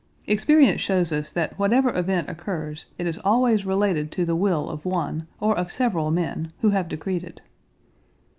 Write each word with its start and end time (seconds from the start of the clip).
Experience 0.25 0.81
shows 0.81 1.11
us 1.11 1.31
that 1.31 1.59
whatever 1.59 1.95
event 1.95 2.27
occurs 2.27 2.87
it 2.97 3.05
is 3.05 3.19
always 3.19 3.67
related 3.67 4.11
to 4.11 4.25
the 4.25 4.35
will 4.35 4.67
of 4.67 4.83
one 4.83 5.27
or 5.39 5.55
of 5.55 5.71
several 5.71 6.09
men 6.09 6.51
who 6.61 6.71
have 6.71 6.89
decreed 6.89 7.23
it. 7.23 7.39